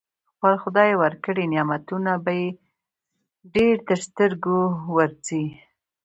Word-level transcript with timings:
خپل 0.31 0.53
خدای 0.63 0.91
ورکړي 1.01 1.43
نعمتونه 1.53 2.11
به 2.23 2.33
يې 2.41 2.47
ډېر 3.55 3.75
تر 3.87 3.97
سترګو 4.07 4.59
ورځي. 4.95 5.45